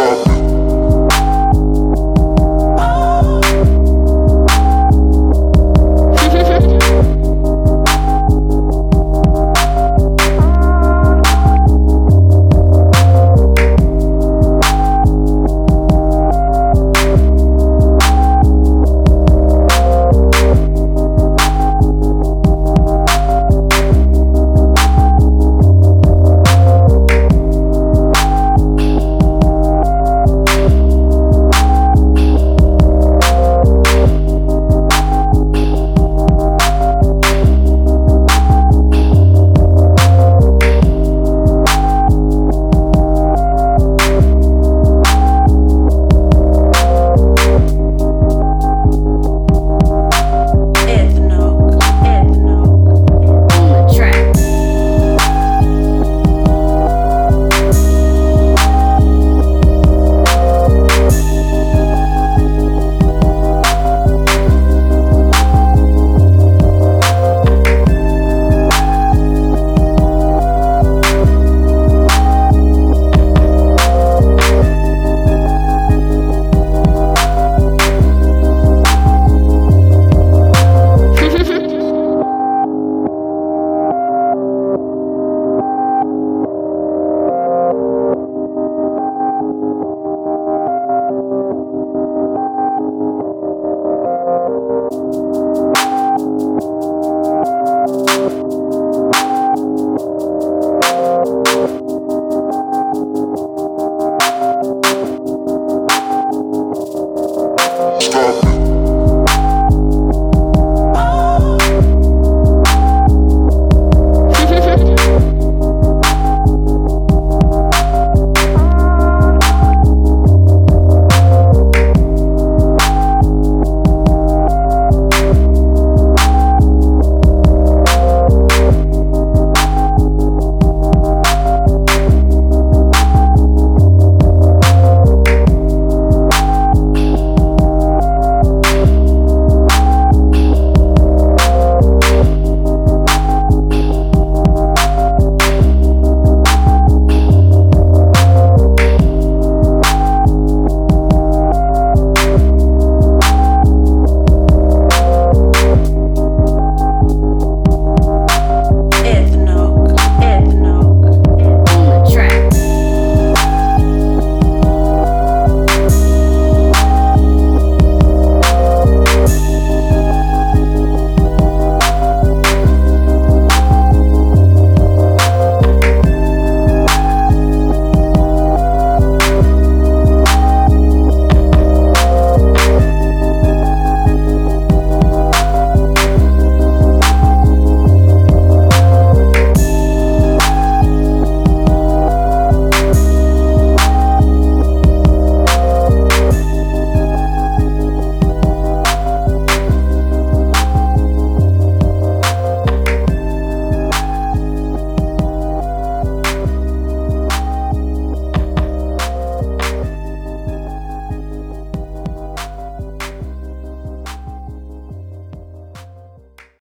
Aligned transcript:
up. 0.00 0.29